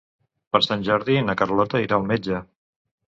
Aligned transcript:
Per 0.55 0.61
Sant 0.67 0.85
Jordi 0.87 1.17
na 1.27 1.35
Carlota 1.43 1.83
irà 1.85 1.99
al 2.01 2.09
metge. 2.13 2.41